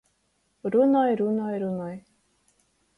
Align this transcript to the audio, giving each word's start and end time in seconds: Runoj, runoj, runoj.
Runoj, 0.75 1.13
runoj, 1.21 1.53
runoj. 1.67 1.95